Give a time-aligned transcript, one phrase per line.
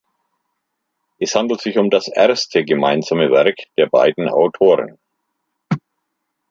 [1.19, 4.97] Es handelt sich um das erste gemeinsame Werk der beiden Autoren.